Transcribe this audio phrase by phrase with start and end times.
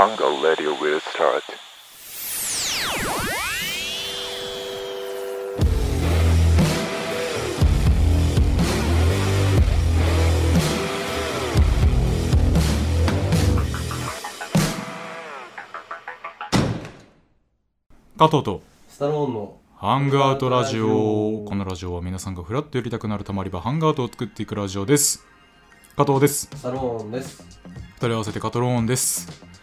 [0.00, 1.42] Hunger Radio will start.
[18.16, 25.26] 加藤とスタローンのハングアウトラジオこのラジオは皆さんがフラッと寄りたくなるたまり場ハングアウトを作っていくラジオです。
[25.94, 26.48] 加藤です。
[26.54, 27.60] スタローンです。
[28.00, 29.59] 二人合わせてカトローンです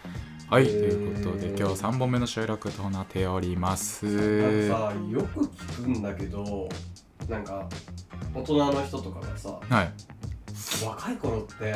[0.50, 4.06] はい、えーということで今日は3本目の収録となっております。
[4.06, 6.70] なんかさ、よく聞くんだけど、
[7.28, 7.68] なんか
[8.34, 9.92] 大人の人とかがさ、はい。
[10.86, 11.76] 若い頃って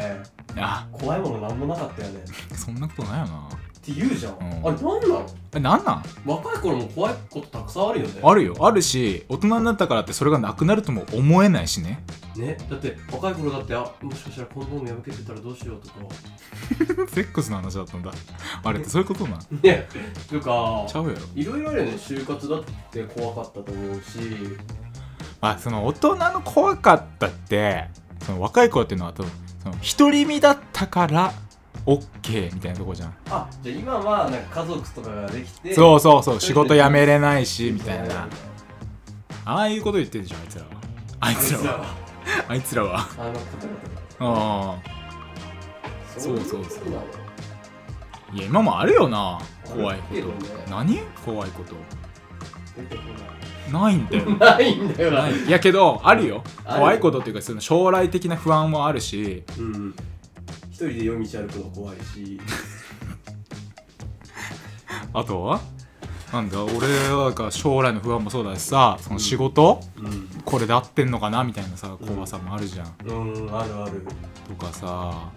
[0.56, 0.88] あ。
[0.94, 2.22] 怖いものなんもなかったよね。
[2.22, 2.24] っ
[2.58, 3.50] そんなことないよな
[3.84, 4.34] て言うじゃん。
[4.34, 4.68] うん。
[4.68, 5.26] あれなんなの？
[5.56, 6.04] えなんなん？
[6.26, 8.22] 若い頃も怖いことたくさんあるよね。
[8.24, 8.56] あるよ。
[8.60, 12.04] あるし大人になったからってそれがなくなるとも思えないしね。
[12.36, 15.96] ね、だって若い頃だって、あもしかしたらコンドーム破けてたらどうしようとか。
[17.12, 18.12] セックスの話だったんだ。
[18.64, 19.88] あれってそういうことなん ね、
[20.30, 21.20] というかちゃ、うやろ。
[21.36, 24.20] いろいろあるよね、就活だって怖かったと思うし、
[25.42, 27.90] まあその大人の怖かったって
[28.26, 29.32] その若い頃っていうのは多分
[29.64, 31.34] その独り身だったから
[31.86, 33.14] OK みたいなとこじゃん。
[33.30, 36.40] あじゃあ今はなんか家族とかができて、そうそうそう。
[36.40, 38.28] 仕事辞めれないしみたいな。
[39.46, 40.72] ああいうこと言ってるじゃんあいつらは。
[41.20, 41.86] あいつらは。
[42.48, 43.00] あいつらは。
[44.20, 44.78] あ。
[44.78, 44.78] あ
[46.18, 46.84] そうそうそう
[48.34, 49.40] いや今もあるよな。
[49.64, 50.34] 怖いこあるけどね。
[50.66, 51.00] と何？
[51.26, 51.76] 怖いこと。
[53.72, 53.96] ない。
[53.96, 54.26] んだよ。
[54.30, 54.38] ない。
[54.38, 55.22] ないんだよな。
[55.24, 55.36] ない。
[55.36, 56.44] いやけどあるよ。
[56.64, 59.96] 怖いことっていうかその将来的な不安もあるしうん。
[60.82, 62.42] 一人で夜道歩くの怖いし。
[65.14, 65.62] あとは？
[66.34, 66.72] なんだ俺
[67.36, 70.28] が将来の不安もそうだしさその仕事、うん。
[70.44, 73.12] これで合ってんのかなみたいなさ怖さもあるじゃん、う
[73.46, 74.08] ん、あるある。
[74.48, 75.30] とかさ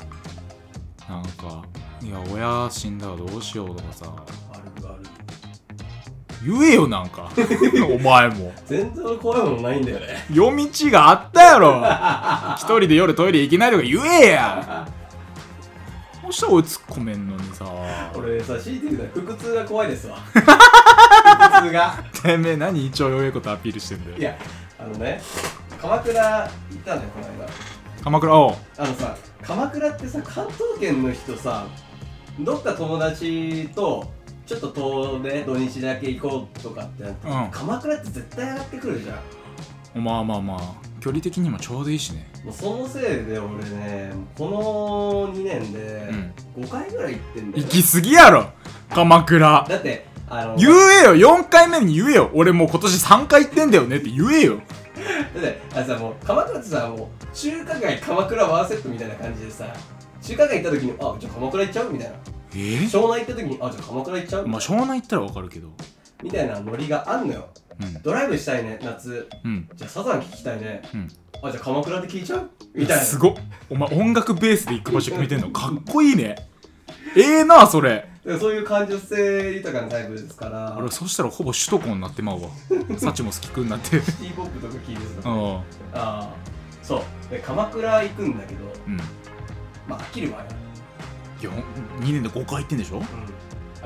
[1.08, 1.62] なんか
[2.00, 4.06] いや親死んだらどうしようとかさ
[4.52, 5.02] あるある。
[6.46, 7.28] 言えよなんか
[7.92, 10.24] お前も全然怖いものないんだよね。
[10.32, 11.82] 夜道があったやろ
[12.56, 14.86] 一人で夜トイレ行けないとか言えや
[16.26, 16.46] そした？
[16.46, 17.66] ら俺突っ込めんのにさ
[18.14, 20.16] 俺さ、強いて言うなら腹痛が怖いですわ。
[20.34, 22.04] 腹痛が。
[22.22, 24.36] てめえ何一応弱いことアピールしてんだよいや、
[24.78, 25.20] あのね、
[25.80, 26.48] 鎌倉行っ
[26.84, 27.52] たんだよ、この間。
[28.02, 28.36] 鎌倉？
[28.38, 31.66] おうあのさ、鎌倉ってさ、関東圏の人さ、
[32.40, 34.10] どっか友達と、
[34.46, 39.14] ちょっと遠出、土日だけ行こうとかってなって、うん鎌倉って絶対上がってくるじゃ
[39.98, 40.04] ん。
[40.04, 40.58] まあまあまあ
[41.04, 42.26] 距離的にもちょうどいいしね。
[42.42, 44.48] もうそのせいで俺ね、こ
[45.28, 46.08] の2年で
[46.56, 46.64] うん。
[46.64, 48.50] 5回ぐらい行ってんだよ、行き過ぎやろ
[48.88, 49.66] 鎌倉。
[49.68, 52.30] だって、あの、言えよ4回目に言えよ。
[52.32, 54.62] 俺もう今年3回行ってんだよねって言えよ。
[55.34, 59.66] だって、あのさ、もう、鎌倉ってさ、もう、中華街、鎌倉ワンセットみたいな感じでさ、
[60.22, 62.14] 中華街行った時に、あ、じゃあ鎌倉行っちゃうみたいな。
[62.54, 65.68] え湘南行った時に、あ、じゃあ鎌倉行っちゃうまあ湘南行ったらわかるけど。
[66.22, 67.50] みたいなノリがあんのよ。
[67.80, 69.28] うんドライブしたいね、夏。
[69.44, 70.82] うんじゃあサザン聞きたいね。
[70.94, 71.08] うん
[71.42, 72.50] あ、じゃあ鎌倉で聞いちゃう？
[72.74, 73.02] みたいな。
[73.02, 73.34] すごっ
[73.70, 75.50] お前音楽ベースで行く場所決めてんの？
[75.50, 76.36] かっこいいね
[77.16, 82.48] ええなそれでそういう感受性豊かなタイプですから、俺そしたらほぼ首都高になってまうわ
[82.98, 85.28] サチモス聞くんなってシティポップとか聞いてた。
[85.28, 85.60] あうん
[85.92, 87.30] あー、そう。
[87.30, 88.96] で、鎌倉行くんだけど、うん
[89.86, 90.44] まあ飽きるわよ。
[91.42, 91.50] いや
[92.00, 92.96] 2年で5回行ってんでしょ？
[92.98, 93.04] うん。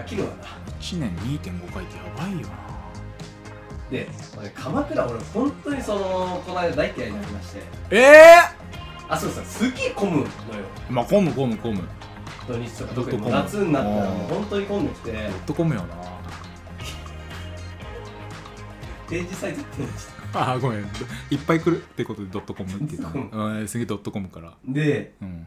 [0.01, 0.35] 飽きるわな。
[0.81, 2.78] 1年2.5回ってやばいよな
[3.91, 7.63] で、俺鎌倉、俺本当にその、この間大嫌いになりまして。
[7.91, 8.59] ええ
[9.09, 10.29] あ、そうさ、すげえ混むのよ。
[10.91, 11.83] ー、まあ混む混む混む。
[12.47, 16.19] 土日とか、特に夏になったらもうあー本当に混んできて、ほっと混むよな。
[19.09, 19.71] 定時サイトって
[20.35, 20.81] あーごめん。
[20.81, 24.53] いっぱい来るってことでドットコムって言ったドットのうんすげえドットコムから。
[24.67, 25.47] で、うん。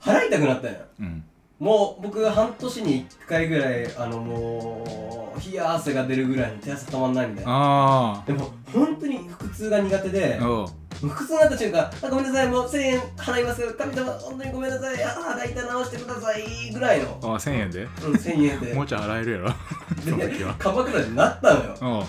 [0.00, 0.78] 払いたくなったんよ。
[1.00, 1.24] うん
[1.60, 7.52] もう僕半年に1回ぐらいあのもう冷や汗が出るぐらいに手汗たまんないみたいな。
[7.52, 17.18] あでも本当に腹痛が苦手で腹痛になった瞬間あごめんなさいもう1000円払います神様本当にごめんなさいあ腹痛直してくださいぐらいの。
[17.22, 17.82] あ1000円で？
[17.82, 18.72] うん1000円で。
[18.74, 20.38] もうちょい洗えるやろ。
[20.38, 20.54] では。
[20.58, 22.06] 鎌倉になったのよ。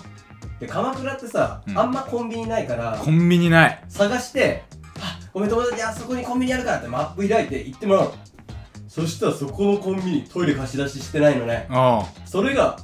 [0.62, 1.78] で鎌倉ってさ、うん。
[1.78, 3.84] あんまコンビニないからコンビニない。
[3.90, 4.64] 探して
[4.98, 8.14] あごめん友達あそこにコンビニあるからってマップ開いて行ってもらうの
[8.92, 11.66] そしたらそこのコンビニトイレ貸し出ししてないのね。
[11.72, 12.78] おうそれが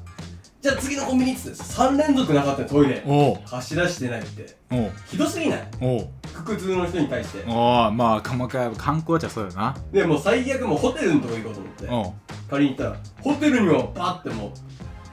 [0.62, 3.40] じゃあ次のコンビニっつって3連続なかったよトイレおう。
[3.46, 4.56] 貸し出してないって。
[4.72, 4.92] おう。
[5.08, 5.68] ひどすぎない？
[5.82, 6.08] おう。
[6.34, 7.44] 腹痛の人に対して。
[7.46, 9.76] おうまあ鎌倉観光地はそうよな。
[9.92, 11.88] でもう最悪もうホテルのとこ行こうと思って。
[11.90, 12.14] おう。
[12.50, 14.52] 仮に行ったらホテルにもパッてもう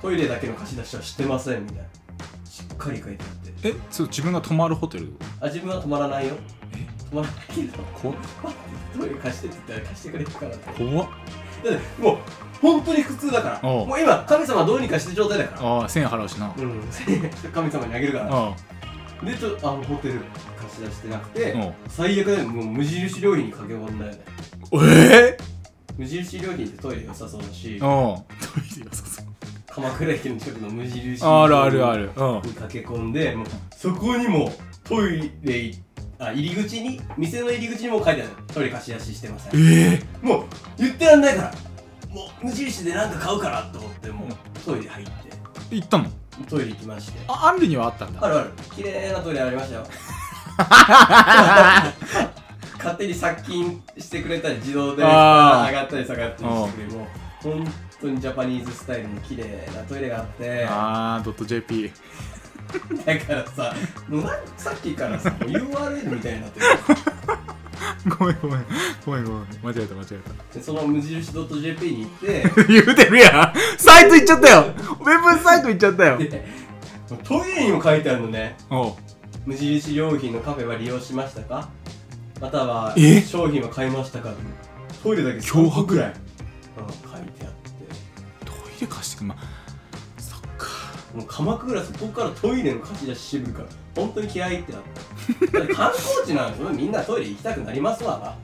[0.01, 1.85] トイレだけの貸し出しはしてませんみたいな。
[2.45, 3.69] しっかり書いてあって。
[3.71, 5.17] えそう自分が泊まるホテル？
[5.41, 6.35] あ自分は泊まらないよ。
[6.73, 6.94] え？
[7.15, 8.15] 泊まらないけどこ
[8.99, 10.85] トイレ貸してって言ったら貸してくれるからって。
[10.85, 11.09] 怖っ。
[11.09, 12.19] ってもう
[12.61, 13.69] 本当に普通だから。
[13.69, 13.87] おう。
[13.87, 15.69] もう今神様どうにかして状態だから。
[15.69, 16.53] ああ1000円払うしな。
[16.57, 16.81] うん。
[17.53, 18.29] 神様にあげるから。
[18.31, 18.57] あ
[19.25, 20.21] でちょあのホテル
[20.61, 21.75] 貸し出してなくておう。
[21.89, 22.49] 最悪だよ。
[22.49, 24.19] もう無印良品に駆け込んだよね。
[24.73, 25.39] え
[25.97, 27.75] 無印良品ってトイレ良さそうだし。
[27.75, 27.77] えう。
[27.77, 27.85] んト
[28.77, 29.27] イレ良さそう。
[29.67, 32.11] 鎌倉駅の近くの無印あるあるある。
[32.17, 32.43] うん。
[32.43, 33.47] に駆け込んでもう
[33.77, 34.53] そこにも
[34.85, 35.79] トイレい
[36.29, 38.31] あ入り口に店の入り口にも書いてある。
[38.53, 39.61] トイレ貸し出ししてません。
[39.61, 40.27] ええ。
[40.27, 40.45] もう
[40.79, 41.53] 言ってらんないから。
[42.11, 44.29] もう無印で何か買うからと思ってもう
[44.65, 45.13] トイレ入って。
[45.77, 46.09] 行ったの？
[46.49, 47.19] トイレ行きまして。
[47.29, 48.25] あアンリにはあったんだ。
[48.25, 48.51] あるある。
[48.75, 49.87] 綺麗なトイレありましたよ。
[52.79, 55.73] 勝手に殺菌してくれたり自動で上あー。
[55.73, 57.07] がったり下がったりしてくれるもう
[57.43, 59.45] 本当にジャパニーズスタイルの綺麗
[59.75, 60.67] なトイレがあって。
[60.69, 61.91] あードット JP
[63.05, 63.75] だからさ
[64.09, 66.67] もうなんさっきからさ URL みたいになってる。
[68.19, 68.67] ごめんごめん
[69.07, 73.79] ごめんごめん間違えた間違えでその無印 .jp に行ってた 言うてるやん。
[73.79, 74.65] サイト行っちゃったよ。
[75.01, 76.19] ウェブサイト行っちゃったよ。
[76.19, 76.45] で
[77.25, 78.57] トイレにも書いてあるのね。
[78.71, 78.95] おう。
[79.47, 81.69] 無印良品のカフェは利用しましたか？
[82.41, 83.21] またはえ？
[83.23, 84.31] 商品は買いましたか？
[85.03, 86.15] トイレだけ脅迫3個ぐらい、うん、
[87.11, 88.45] 書いてあって。
[88.45, 89.54] トイレ貸してくまそっか
[91.15, 95.59] もう鎌倉そこからトイレの貸し出ししてくるから本当に嫌いってなった。
[95.59, 98.19] だって観光地なんですよみんなトイレ行きたくなりますわ。
[98.19, 98.35] な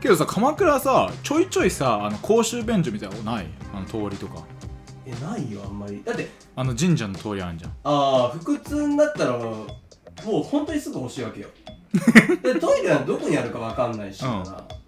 [0.00, 3.46] けどさ鎌倉さちょいちょいさあの公衆便所みたいなのない？
[3.74, 4.44] あの通りとか。
[5.04, 6.00] えないよあんまり。
[6.04, 7.70] だってあの神社の通りあるじゃん。
[7.70, 9.66] ああ腹痛になったらも
[10.24, 11.48] う本当にすぐ欲しいわけよ。
[12.42, 14.44] でトイレはどこにあるかわかんないし、うん。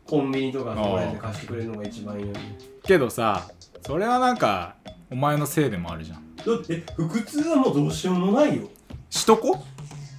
[0.06, 2.38] コンビニとかそこら辺で貸してくれるのが一番いいのに。
[2.84, 3.48] けどさ
[3.84, 4.76] それはなんか
[5.10, 8.68] お前のせいでもあるじゃんだってえ腹痛はもうどうしようもないよ。
[9.10, 9.62] しとこ？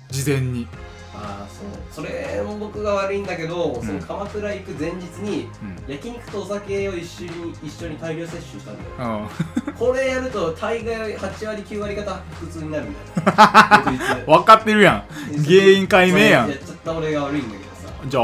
[0.10, 0.68] 事前に。
[1.14, 2.06] ああそう。
[2.06, 3.86] それも僕が悪いんだけど、ん。
[3.86, 5.48] その鎌倉行く前日に
[5.88, 5.94] うん。
[5.94, 7.30] 焼肉とお酒を一緒に
[7.64, 9.20] 一緒に大量摂取したんだよ。
[9.68, 15.44] うん これやると大概8割9割方腹痛になるんだよ分かってるやん。
[15.44, 16.50] 原因解明やん。
[16.50, 17.94] やっちゃった俺が悪いんだけどさ。
[18.08, 18.24] じゃあ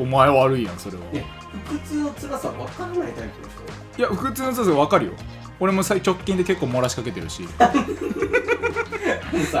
[0.00, 1.02] お前悪いやんそれは。
[1.12, 1.22] いや
[1.66, 3.98] 腹痛の辛さ分からないタイプの人。
[3.98, 5.12] いや普通の先生分かるよ
[5.62, 7.46] 俺もさ直近で結構漏らしかけてるし。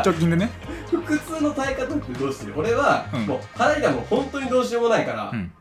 [0.04, 0.50] 直近でね。
[0.90, 2.54] 腹痛の耐え方ってどうしてる？
[2.56, 3.26] 俺は、うん。
[3.26, 5.52] もう腹がもう本当にどうしようもないから、うん。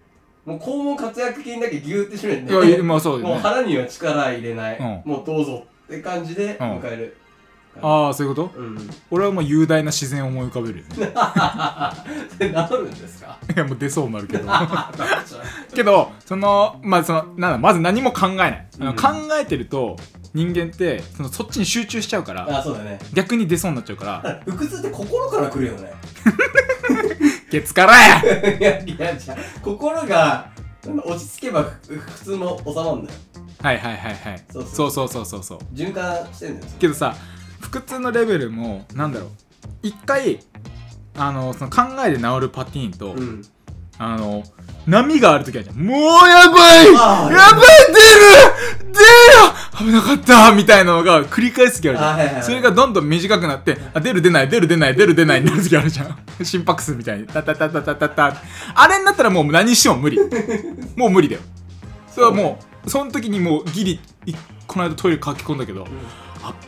[0.44, 5.02] もう肛門活躍筋だけギューって締めていやいやまあそうだもうよね腹には力入れない、うん。
[5.06, 7.18] もうどうぞって感じでうん迎える、
[7.80, 8.60] ああそういうこと？
[8.60, 8.90] うん。
[9.12, 10.96] 俺はもう雄大な自然を思い浮かべるよね。
[12.40, 13.38] で治るんですか？
[13.56, 14.50] いやもう出そうになるけど。
[15.76, 18.96] けどそのまあそのなんだまず何も考えない、あのうん。
[18.98, 19.10] 考
[19.40, 19.98] えてると
[20.34, 23.00] 人間ってそのそっちに集中しちゃうからあそうだね。
[23.14, 24.42] 逆に出そうになっちゃうから。
[24.48, 25.94] 腹痛って心から来るよね。
[27.52, 28.22] ケツからや!
[28.58, 30.50] いやいやじゃあ心が
[31.06, 33.20] 落ち着けばふ普通も収まるんだよ。
[33.62, 34.44] はいはいはいはい。
[34.52, 34.92] そうそう。
[34.92, 36.72] そうそうそうそう循環してんだよ。
[36.80, 37.16] けどさ
[37.60, 39.30] 腹痛のレベルもなんだろう。
[39.84, 40.40] 一回
[41.18, 43.42] あのその考えで治るパティーンと、うん。
[43.98, 44.44] あの
[44.88, 45.76] 波がある時あるじゃん。
[45.78, 46.88] もうやばい。
[46.88, 47.32] やばい!
[47.88, 48.94] 出る!
[48.94, 49.06] 出る
[49.78, 52.44] 危なかったみたいなのが繰り返す時あるじゃん、あはいはいはい。
[52.44, 56.46] それがどんどん短くなってあ出る出ない出る出ない出る出ないになる時あるじゃん。
[56.46, 58.10] 心拍数みたいにタタタタタタ。
[58.10, 58.36] タ
[58.76, 60.20] あれになったらもう何しても無理。
[60.96, 61.42] もう無理だよ。
[62.10, 64.34] それはもうその時にもうギリい
[64.68, 65.88] この間トイレ駆け込んだけど、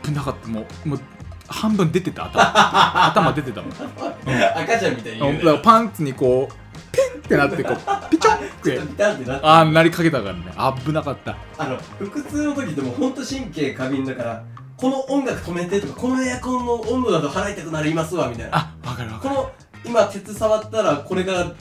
[0.03, 0.47] 危なかった。
[0.47, 0.99] もうもう
[1.47, 2.25] 半分出てた。
[2.25, 3.05] 頭。
[3.07, 3.71] 頭出てたもん。
[4.55, 5.39] 赤ちゃんみたいに言うね。
[5.39, 6.62] だからパンツにこう
[6.93, 8.77] ピンってなってこうピチョンって。
[9.03, 10.43] なってああなりかけたからね。
[10.85, 11.35] 危なかった。
[11.57, 14.43] あの腹痛の時ってもうほんと神経過敏だから
[14.77, 18.57] この音楽止めてとかこのエアコンの温度だと払いたくなりますわみたいな。
[18.57, 19.35] あわかるわかる。
[19.35, 19.51] この
[19.85, 21.53] 今鉄触ったらこれが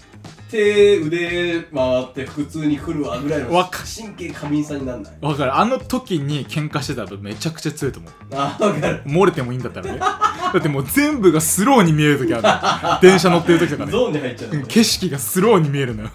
[0.53, 5.13] 手腕回って腹痛に来るわぐらいのわか神経過敏さになんない？
[5.23, 5.57] わかる。
[5.57, 8.13] あの時に喧嘩してたらめちゃくちゃ強いと思う。
[8.37, 9.03] あわかる。
[9.07, 9.99] 漏れてもいいんだったらね。
[9.99, 13.01] だってもう全部がスローに見える時あるの。
[13.01, 13.93] 電車乗ってる時とかね。
[13.93, 16.11] ゾーンに入っちゃう景色がスローに見えるのよ。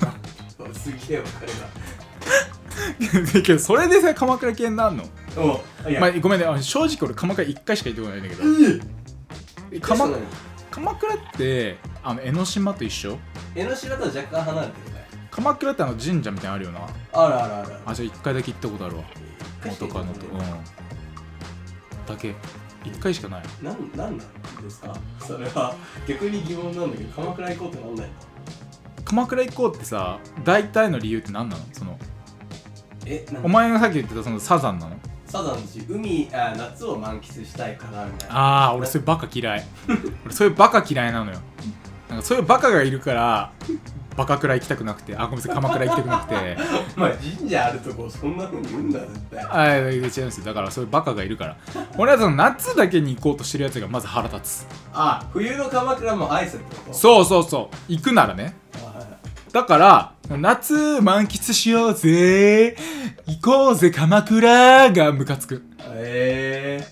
[0.73, 1.29] すげえわか
[3.33, 5.03] る けどそれでさ鎌倉系になるの？
[5.35, 6.45] なもういや、まあ、ごめんね。
[6.45, 8.43] あ正直俺鎌倉1回しか行ったことないんだけど。
[9.71, 10.17] え鎌鎌
[10.77, 13.17] 鎌倉ってあの江ノ島と一緒？
[13.55, 16.79] 江ノ島とは若干離れてるかい鎌倉ってあの神社みたいなのあるよな。
[17.13, 17.75] あるあるあるある。
[17.87, 19.03] あじゃあ1回だけ行ったことあるわ。
[19.65, 20.27] 元カノと。
[20.27, 20.39] うん。
[20.39, 22.35] だけ。
[22.83, 23.43] 1回しかない。
[23.63, 24.95] なんなんなんですか？
[25.19, 25.73] それは。
[26.07, 28.13] 逆に疑問なんだけど鎌倉行こうってなんないの？
[29.03, 31.63] 鎌倉行こうってさ大体の理由って何なの？
[31.73, 31.97] その
[33.07, 34.95] えなんお前がさっき言ってたそのサザンなの？
[35.27, 38.35] サザンだし海あ夏を満喫したいからみたいな。
[38.37, 39.63] ああ俺そういうバカ嫌い。
[40.25, 41.37] 俺そういうバカ嫌いなのよ。
[42.09, 43.51] なんかそういうバカがいるから
[44.15, 45.15] バカ蔵行きたくなくて。
[45.15, 46.57] あごめんなさい鎌倉行きたくなくて。
[46.97, 50.45] お前神社あるとこそんな風に言うんだ絶対あ違うんですよ。
[50.45, 51.57] だからそういうバカがいるから。
[51.97, 54.67] 俺はその夏だけに行こうとしてるやつがまず腹立つ。
[54.93, 56.93] あ冬の鎌倉もアイスってこと？
[56.93, 57.75] そうそうそう。
[57.91, 58.55] 行くならね。
[58.66, 58.66] あ
[59.57, 62.77] だから夏満喫しようぜ。
[63.25, 65.63] 行こうぜ鎌倉がムカつく。
[65.95, 66.87] え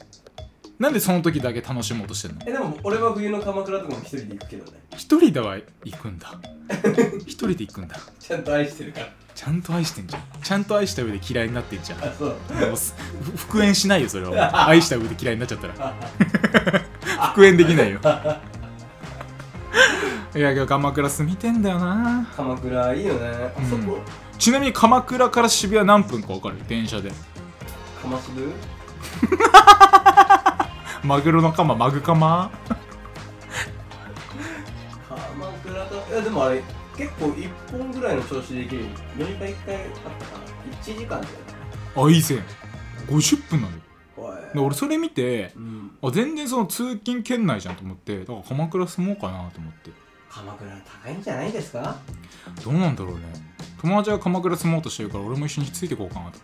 [0.80, 2.42] なんでその時だけ楽しもうとしてんの？
[2.42, 4.80] ー、えでも俺は冬の鎌倉とかも一人で行くけどね。
[4.98, 6.34] 一人では行くんだ。
[7.28, 7.98] 一人で行くんだ。
[8.20, 9.10] ちゃんと愛してるから。
[9.36, 10.24] ちゃんと愛してんじゃん。
[10.42, 12.04] ちゃんと愛した上で嫌いになってんじゃん。
[12.04, 12.30] あそう。
[12.68, 15.94] もうすふ 復縁しないよそれは愛した上で嫌いになっちゃったら。
[17.30, 18.00] 復縁できないよ
[20.36, 22.28] いやけど鎌倉住みてんだよな。
[22.36, 23.54] 鎌倉いいよね。
[23.58, 24.00] あそこ、
[24.38, 26.58] ちなみに鎌倉から渋谷何分か分かる？
[26.68, 27.12] 電車で。
[28.02, 28.52] 鎌渋？
[31.08, 32.52] マグロの鎌マグカマ？
[35.08, 36.62] 鎌倉といやでもあれ
[36.98, 38.84] 結構1本ぐらいの調子で行ける
[39.18, 39.82] 乗り換え1回あっ
[40.20, 41.28] たかな？1時間だよね。
[41.96, 42.44] あいい線。
[43.08, 43.82] 50分なのよ。
[44.68, 45.92] 俺それ見てうん。
[46.02, 49.92] あ全然その通勤圏内じゃんと思ってだから鎌倉住もうかなと思って
[50.36, 50.70] 鎌倉
[51.04, 51.96] 高いんじゃないですか？
[52.64, 53.22] どうなんだろうね。
[53.82, 56.40] 友達が鎌倉住もうとしてるから俺も一緒についてこうかなと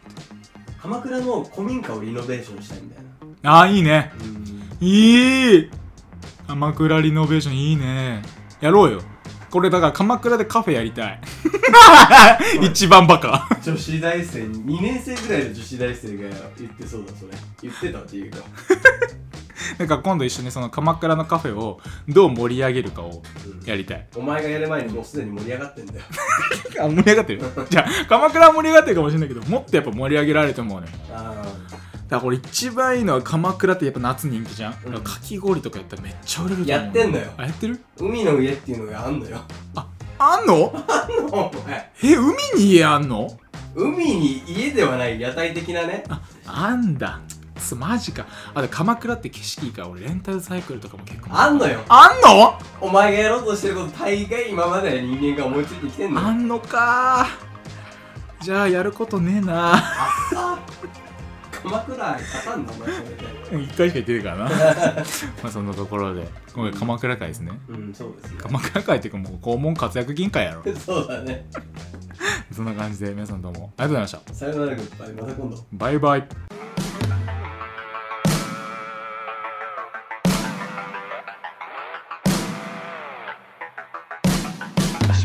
[0.82, 3.04] 鎌倉の古民家をリノベーションしたいみたい
[3.44, 3.52] な。
[3.52, 4.12] ああいいね。
[4.20, 4.88] うん。
[4.88, 5.70] いい。
[6.48, 8.22] 鎌倉リノベーションいいね。
[8.62, 9.02] やろうよ。
[9.50, 11.22] これだから鎌倉でカフェやりたい。
[12.62, 13.48] 一番バカ。
[13.64, 17.32] 女子大生2年生ぐらいの女子大生が言ってそうだそれ。
[17.62, 18.38] 言ってたっていうか
[19.78, 23.22] なんか今度一緒にその鎌倉のカフェをどう盛り上げるかを
[23.66, 24.08] やりたい。
[24.16, 26.02] お前がやる前にもうすでに盛り上がってんだよ。
[26.82, 27.42] あ盛り上がってる？
[27.70, 30.88] じゃあ鎌倉は盛り上がってるかもしれないけどもっとやっぱ盛り上げられると思うね。
[31.14, 31.44] あ
[32.10, 34.92] だからこれ一番いいのは鎌倉ってやっぱ夏人気じゃん、うん。
[34.94, 36.70] だかき氷とかやったらめっちゃ売れると思う。
[36.70, 37.26] やってんのよ。
[37.38, 37.80] あやってる？
[37.98, 39.40] 海の家っていうのがあんのよ。
[40.24, 40.56] あんの
[41.32, 41.92] お前。
[42.04, 43.38] え海に家あんの？
[43.74, 46.04] 海に家ではない屋台的なね。
[46.10, 47.22] ああんだ
[47.62, 48.26] つマジか。
[48.54, 51.30] あで鎌倉って景色いいから俺レンタルサイクルとかも結構。
[51.32, 51.80] あんのよ。
[51.90, 52.60] あんの？
[52.82, 56.28] お前がやろうとしてること大概今までの人間が思いついてきてんのよ。
[56.28, 57.28] あんのか。
[58.42, 59.74] じゃあやることねえな。
[59.76, 60.60] あ
[61.64, 63.02] 鎌倉愛勝たんだお前そ
[63.54, 63.64] れで。
[63.64, 64.46] 一回しか行ってるからな。
[64.50, 64.50] ま
[65.46, 66.28] あそんなところで。
[66.56, 67.52] 今回鎌倉会ですね。
[67.70, 70.64] うんそうですね鎌倉会っていうかもう肛門活躍銀会やろ。
[70.76, 71.46] そうだね。
[72.52, 73.72] そんな感じで皆さんどうも。
[73.78, 74.34] ありがとうございました。
[74.34, 75.14] さよならグッバイ。
[75.14, 75.66] また今度。
[75.74, 76.28] バイバイ